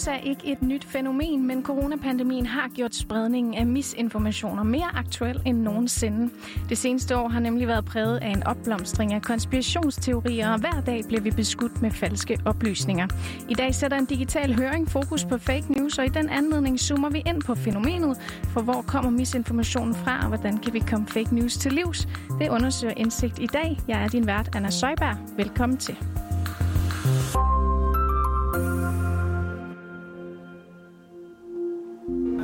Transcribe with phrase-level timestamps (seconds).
[0.00, 5.42] Virus er ikke et nyt fænomen, men coronapandemien har gjort spredningen af misinformationer mere aktuel
[5.46, 6.30] end nogensinde.
[6.68, 11.04] Det seneste år har nemlig været præget af en opblomstring af konspirationsteorier, og hver dag
[11.08, 13.06] bliver vi beskudt med falske oplysninger.
[13.48, 17.10] I dag sætter en digital høring fokus på fake news, og i den anledning zoomer
[17.10, 21.34] vi ind på fænomenet, for hvor kommer misinformationen fra, og hvordan kan vi komme fake
[21.34, 22.08] news til livs?
[22.38, 23.78] Det undersøger Indsigt i dag.
[23.88, 25.16] Jeg er din vært, Anna Søjberg.
[25.36, 25.96] Velkommen til.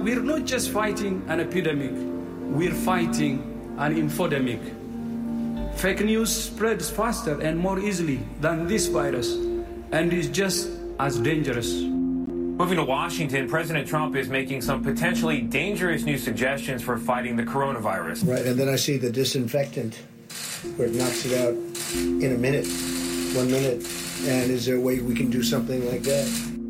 [0.07, 1.91] We're not just fighting an epidemic,
[2.57, 4.63] we're fighting an infodemic.
[5.75, 9.35] Fake news spreads faster and more easily than this virus
[9.91, 11.73] and is just as dangerous.
[11.73, 17.43] Moving to Washington, President Trump is making some potentially dangerous new suggestions for fighting the
[17.43, 18.29] coronavirus.
[18.29, 20.01] Right, and then I see the disinfectant
[20.77, 21.55] where it knocks it out
[21.95, 22.67] in a minute,
[23.35, 23.85] one minute.
[24.23, 26.66] And is there a way we can do something like that?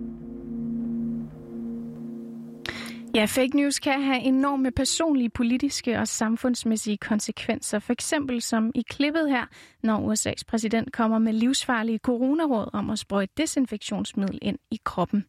[3.16, 7.78] Ja, fake news kan have enorme personlige, politiske og samfundsmæssige konsekvenser.
[7.78, 9.46] For eksempel som i klippet her,
[9.82, 15.24] når USA's præsident kommer med livsfarlige coronaråd om at sprøjte desinfektionsmiddel ind i kroppen.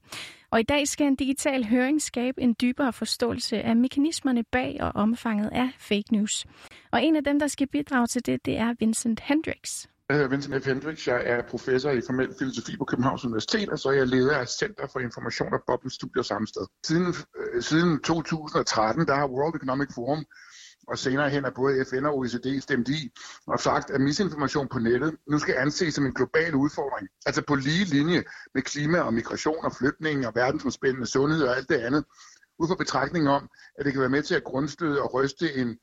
[0.52, 4.92] Og i dag skal en digital høring skabe en dybere forståelse af mekanismerne bag og
[4.96, 6.46] omfanget af fake news.
[6.92, 9.90] Og en af dem, der skal bidrage til det, det er Vincent Hendricks.
[10.10, 10.68] Jeg hedder Vincent F.
[10.68, 11.08] Hendricks.
[11.08, 14.48] Jeg er professor i formel filosofi på Københavns Universitet, og så er jeg leder af
[14.48, 16.66] Center for Information og Bobbens Studier samme sted.
[16.86, 20.26] Siden, øh, siden 2013, der har World Economic Forum
[20.88, 23.12] og senere hen er både FN og OECD stemt i
[23.48, 27.08] og sagt, at misinformation på nettet nu skal anses som en global udfordring.
[27.26, 31.70] Altså på lige linje med klima og migration og flygtninge og verdensomspændende sundhed og alt
[31.70, 32.06] det andet.
[32.60, 35.78] Ud fra betragtning om, at det kan være med til at grundstøde og ryste en,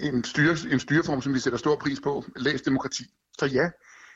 [0.00, 3.04] en, styre, en styreform, som vi sætter stor pris på, læs demokrati.
[3.38, 3.70] Så ja,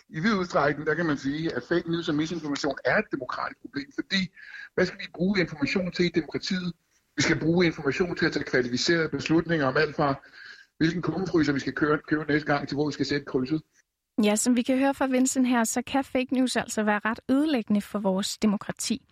[0.08, 3.61] i vid udstrækning, der kan man sige, at fake news og misinformation er et demokratisk
[3.61, 4.33] problem, fordi
[4.74, 6.72] hvad skal vi bruge information til i demokratiet?
[7.17, 10.14] Vi skal bruge information til at tage kvalificerede beslutninger om alt fra,
[10.78, 13.62] hvilken kummefryser vi skal køre, købe næste gang, til hvor vi skal sætte krydset.
[14.23, 17.20] Ja, som vi kan høre fra Vincent her, så kan fake news altså være ret
[17.29, 19.02] ødelæggende for vores demokrati.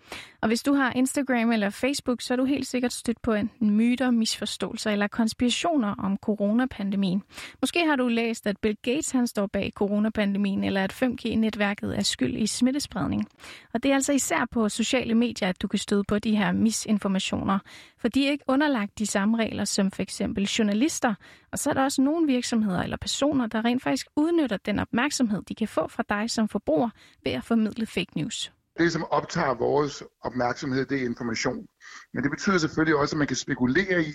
[0.40, 3.70] Og hvis du har Instagram eller Facebook, så er du helt sikkert stødt på enten
[3.70, 7.22] myter, misforståelser eller konspirationer om coronapandemien.
[7.60, 12.02] Måske har du læst, at Bill Gates han står bag coronapandemien, eller at 5G-netværket er
[12.02, 13.28] skyld i smittespredning.
[13.74, 16.52] Og det er altså især på sociale medier, at du kan støde på de her
[16.52, 17.58] misinformationer,
[18.02, 21.14] for de er ikke underlagt de samme regler som for eksempel journalister.
[21.52, 25.42] Og så er der også nogle virksomheder eller personer, der rent faktisk udnytter den opmærksomhed,
[25.42, 26.90] de kan få fra dig som forbruger
[27.24, 28.52] ved at formidle fake news.
[28.78, 31.66] Det, som optager vores opmærksomhed, det er information.
[32.14, 34.12] Men det betyder selvfølgelig også, at man kan spekulere i,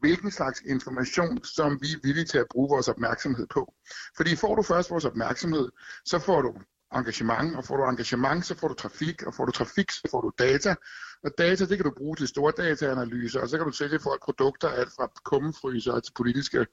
[0.00, 3.74] hvilken slags information, som vi er villige til at bruge vores opmærksomhed på.
[4.16, 5.68] Fordi får du først vores opmærksomhed,
[6.04, 6.54] så får du
[6.94, 10.20] engagement, og får du engagement, så får du trafik, og får du trafik, så får
[10.20, 10.74] du data.
[11.24, 14.22] Og data, det kan du bruge til store dataanalyser, og så kan du sælge folk
[14.22, 16.66] produkter, alt fra kummefryser til politiske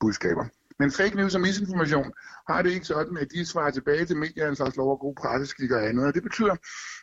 [0.00, 0.44] budskaber.
[0.78, 2.12] Men fake news og misinformation
[2.48, 5.88] har det ikke sådan, at de svarer tilbage til medieansvars lov og god presseskik og
[5.88, 6.06] andet.
[6.06, 6.52] Og det betyder,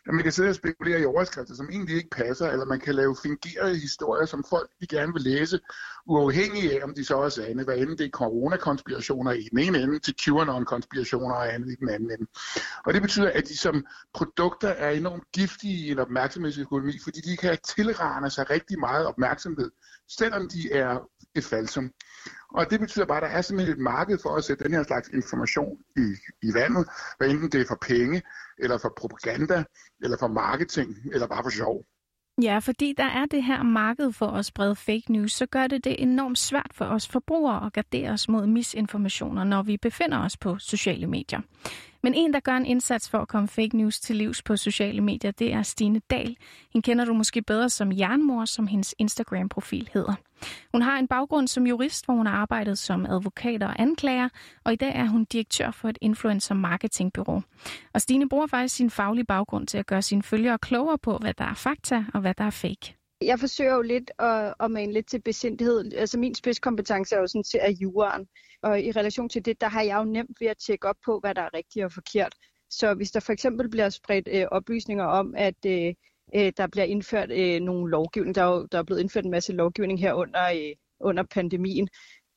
[0.06, 2.94] at man kan sidde og spekulere i overskrifter, som egentlig ikke passer, eller man kan
[2.94, 5.60] lave fingerede historier, som folk de gerne vil læse,
[6.06, 9.58] uafhængig af, om de så også er sande, Hvad enten det er coronakonspirationer i den
[9.58, 12.26] ene ende, til QAnon-konspirationer og andet i den anden ende.
[12.86, 17.36] Og det betyder, at de som produkter er enormt giftige i en opmærksomhedsøkonomi, fordi de
[17.36, 19.70] kan tilrane sig rigtig meget opmærksomhed,
[20.08, 20.98] selvom de er
[21.34, 21.90] et falsum.
[22.54, 24.82] Og det betyder bare, at der er simpelthen et marked for at sætte den her
[24.82, 28.22] slags information i, i vandet, hvad enten det er for penge,
[28.58, 29.64] eller for propaganda,
[30.02, 31.84] eller for marketing, eller bare for sjov.
[32.42, 35.84] Ja, fordi der er det her marked for at sprede fake news, så gør det
[35.84, 40.36] det enormt svært for os forbrugere at gardere os mod misinformationer, når vi befinder os
[40.36, 41.40] på sociale medier.
[42.06, 45.00] Men en, der gør en indsats for at komme fake news til livs på sociale
[45.00, 46.36] medier, det er Stine Dahl.
[46.72, 50.14] Hende kender du måske bedre som Jernmor, som hendes Instagram-profil hedder.
[50.72, 54.28] Hun har en baggrund som jurist, hvor hun har arbejdet som advokat og anklager,
[54.64, 57.42] og i dag er hun direktør for et influencer marketingbyrå.
[57.94, 61.34] Og Stine bruger faktisk sin faglige baggrund til at gøre sine følgere klogere på, hvad
[61.34, 62.96] der er fakta og hvad der er fake.
[63.20, 65.92] Jeg forsøger jo lidt at, at mane lidt til besindighed.
[65.92, 68.26] Altså min spidskompetence er jo sådan til at juraen.
[68.62, 71.20] Og i relation til det, der har jeg jo nemt ved at tjekke op på,
[71.20, 72.34] hvad der er rigtigt og forkert.
[72.70, 75.94] Så hvis der for eksempel bliver spredt øh, oplysninger om, at øh,
[76.34, 79.30] øh, der bliver indført øh, nogle lovgivning, der er, jo, der er blevet indført en
[79.30, 81.88] masse lovgivning her under, øh, under pandemien,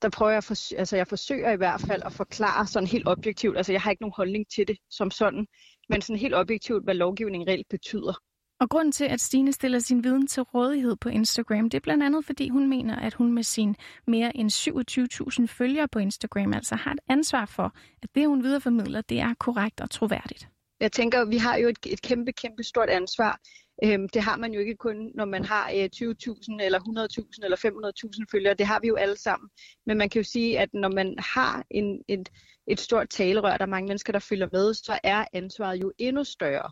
[0.02, 3.58] der prøver jeg, for, altså jeg forsøger i hvert fald at forklare sådan helt objektivt,
[3.58, 5.48] altså jeg har ikke nogen holdning til det som sådan,
[5.90, 8.14] men sådan helt objektivt, hvad lovgivning reelt betyder.
[8.60, 12.04] Og grunden til, at Stine stiller sin viden til rådighed på Instagram, det er blandt
[12.04, 13.76] andet, fordi hun mener, at hun med sin
[14.08, 19.02] mere end 27.000 følgere på Instagram altså har et ansvar for, at det, hun videreformidler,
[19.02, 20.48] det er korrekt og troværdigt.
[20.80, 23.40] Jeg tænker, vi har jo et, et kæmpe, kæmpe stort ansvar
[23.84, 27.58] Øhm, det har man jo ikke kun, når man har øh, 20.000 eller 100.000 eller
[27.58, 28.54] 500.000 følgere.
[28.54, 29.50] Det har vi jo alle sammen.
[29.86, 32.30] Men man kan jo sige, at når man har en, et,
[32.68, 36.24] et stort talerør, der er mange mennesker, der følger med, så er ansvaret jo endnu
[36.24, 36.72] større.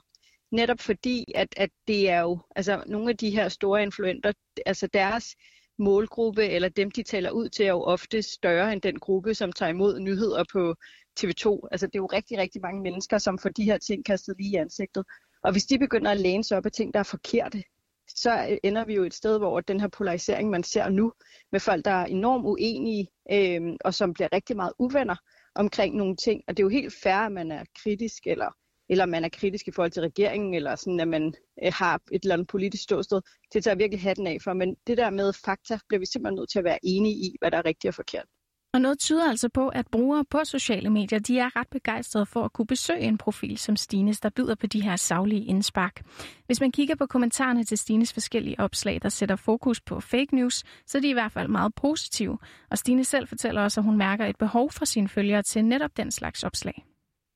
[0.52, 4.34] Netop fordi, at, at det er jo, altså nogle af de her store influenter,
[4.66, 5.36] altså deres
[5.80, 9.52] målgruppe, eller dem, de taler ud til, er jo ofte større end den gruppe, som
[9.52, 10.76] tager imod nyheder på
[11.20, 11.68] TV2.
[11.72, 14.52] Altså det er jo rigtig, rigtig mange mennesker, som får de her ting kastet lige
[14.52, 15.06] i ansigtet.
[15.44, 17.64] Og hvis de begynder at læne sig op af ting, der er forkerte,
[18.08, 21.14] så øh, ender vi jo et sted, hvor den her polarisering, man ser nu,
[21.52, 25.16] med folk, der er enormt uenige, øh, og som bliver rigtig meget uvenner
[25.56, 26.42] omkring nogle ting.
[26.48, 28.52] Og det er jo helt fair, at man er kritisk, eller,
[28.90, 32.24] eller man er kritisk i forhold til regeringen, eller sådan, at man øh, har et
[32.24, 33.22] eller andet politisk ståsted.
[33.54, 34.54] Det tager virkelig hatten af for.
[34.54, 37.52] Men det der med fakta, bliver vi simpelthen nødt til at være enige i, hvad
[37.52, 38.26] der er rigtigt og forkert.
[38.74, 42.46] Og noget tyder altså på, at brugere på sociale medier de er ret begejstrede for
[42.46, 46.06] at kunne besøge en profil som Stines, der byder på de her savlige indspark.
[46.46, 50.64] Hvis man kigger på kommentarerne til Stines forskellige opslag, der sætter fokus på fake news,
[50.86, 52.38] så er de i hvert fald meget positive.
[52.72, 55.98] Og Stine selv fortæller også, at hun mærker et behov fra sine følgere til netop
[55.98, 56.86] den slags opslag.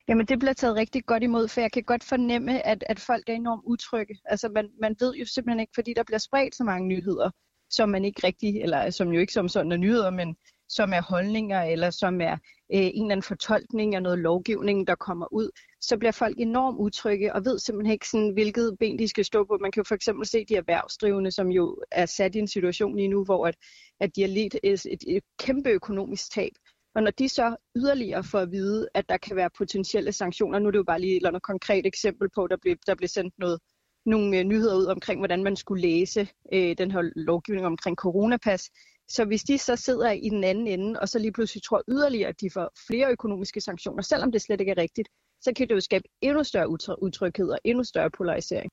[0.08, 3.30] Jamen det bliver taget rigtig godt imod, for jeg kan godt fornemme, at, at folk
[3.30, 4.20] er enormt utrygge.
[4.26, 7.30] Altså man, man ved jo simpelthen ikke, fordi der bliver spredt så mange nyheder,
[7.70, 10.36] som man ikke rigtig, eller som jo ikke som sådan er nyheder, men
[10.70, 12.38] som er holdninger, eller som er øh,
[12.70, 15.50] en eller anden fortolkning af noget lovgivning, der kommer ud,
[15.82, 19.44] så bliver folk enormt utrygge og ved simpelthen ikke, sådan, hvilket ben de skal stå
[19.44, 19.58] på.
[19.62, 22.96] Man kan jo for eksempel se de erhvervsdrivende, som jo er sat i en situation
[22.96, 23.56] lige nu, hvor at,
[24.00, 26.52] at de har lidt et, et, et kæmpe økonomisk tab.
[26.96, 30.68] Og når de så yderligere får at vide, at der kan være potentielle sanktioner, nu
[30.68, 33.08] er det jo bare lige et eller andet konkret eksempel på, der blev, der blev
[33.08, 33.60] sendt noget,
[34.06, 38.70] nogle øh, nyheder ud omkring, hvordan man skulle læse øh, den her lovgivning omkring coronapas,
[39.08, 42.30] så hvis de så sidder i den anden ende, og så lige pludselig tror yderligere,
[42.30, 45.10] at de får flere økonomiske sanktioner, selvom det slet ikke er rigtigt,
[45.42, 46.70] så kan det jo skabe endnu større
[47.02, 48.72] utryghed og endnu større polarisering.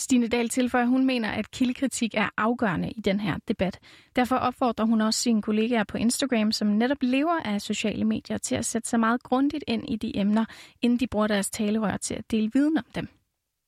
[0.00, 3.78] Stine Dahl tilføjer, at hun mener, at kildekritik er afgørende i den her debat.
[4.16, 8.54] Derfor opfordrer hun også sine kollegaer på Instagram, som netop lever af sociale medier, til
[8.54, 10.44] at sætte sig meget grundigt ind i de emner,
[10.82, 13.08] inden de bruger deres talerør til at dele viden om dem.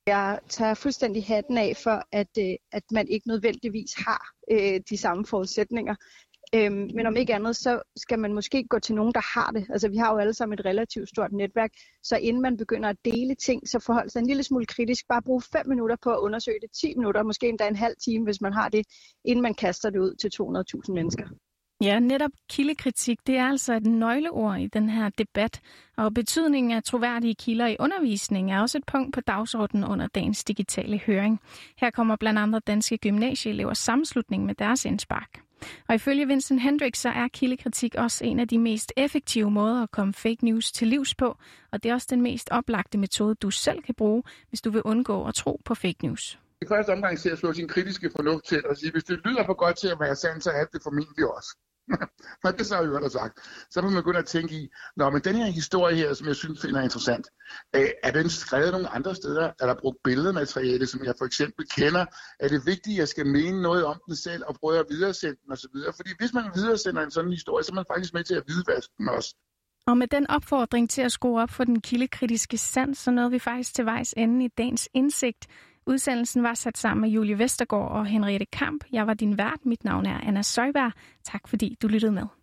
[0.06, 4.96] Jeg tager fuldstændig hatten af for, at, øh, at man ikke nødvendigvis har øh, de
[4.96, 5.94] samme forudsætninger.
[6.55, 9.67] Øhm, men om ikke andet, så skal man måske gå til nogen, der har det.
[9.70, 11.70] Altså vi har jo alle sammen et relativt stort netværk,
[12.02, 15.08] så inden man begynder at dele ting, så forhold sig en lille smule kritisk.
[15.08, 18.25] Bare brug 5 minutter på at undersøge det, 10 minutter, måske endda en halv time,
[18.25, 18.87] hvis man har det,
[19.25, 20.31] inden man kaster det ud til
[20.88, 21.26] 200.000 mennesker.
[21.82, 25.61] Ja, netop kildekritik, det er altså et nøgleord i den her debat,
[25.97, 30.44] og betydningen af troværdige kilder i undervisning er også et punkt på dagsordenen under dagens
[30.44, 31.41] digitale høring.
[31.79, 35.50] Her kommer blandt andet danske gymnasieelevers sammenslutning med deres indspark.
[35.88, 39.90] Og ifølge Vincent Hendricks så er kildekritik også en af de mest effektive måder at
[39.90, 41.36] komme fake news til livs på,
[41.72, 44.82] og det er også den mest oplagte metode, du selv kan bruge, hvis du vil
[44.82, 46.38] undgå at tro på fake news.
[46.62, 49.44] I første omgang til at slå sin kritiske fornuft til og sige, hvis det lyder
[49.46, 51.56] for godt til at være sandt, så er det formentlig også.
[52.44, 53.38] Når det så har jeg sagt,
[53.70, 56.37] så må man begynde at tænke i, Nå, men den her historie her, som jeg
[56.37, 57.26] synes finder interessant,
[57.76, 59.52] øh, er den skrevet nogle andre steder?
[59.60, 62.04] Er der brugt billedmateriale, som jeg for eksempel kender?
[62.40, 65.37] Er det vigtigt, at jeg skal mene noget om den selv og prøve at videresende
[65.44, 65.76] den osv.?
[65.96, 68.92] Fordi hvis man videresender en sådan historie, så er man faktisk med til at hvidvaske
[68.98, 69.37] den også.
[69.87, 73.38] Og med den opfordring til at skrue op for den kildekritiske sand, så nåede vi
[73.38, 75.47] faktisk til vejs ende i dagens indsigt.
[75.90, 78.85] Udsendelsen var sat sammen med Julie Vestergaard og Henriette Kamp.
[78.92, 79.66] Jeg var din vært.
[79.66, 80.92] Mit navn er Anna Søjberg.
[81.25, 82.39] Tak fordi du lyttede med.